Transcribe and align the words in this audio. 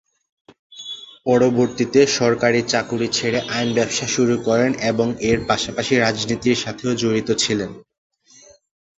পরবর্তীতে 1.25 1.99
সরকারি 2.17 2.59
চাকুরি 2.71 3.07
ছেড়ে 3.17 3.39
আইন 3.49 3.69
ব্যবসা 3.77 4.07
শুরু 4.07 4.35
করেন 4.47 4.71
এবং 4.91 5.07
এর 5.29 5.39
পাশাপাশি 5.49 5.93
রাজনীতির 5.97 6.61
সাথেও 6.63 6.91
জড়িত 7.01 7.29
ছিলেন। 7.43 7.71